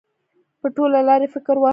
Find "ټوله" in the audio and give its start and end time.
0.75-0.99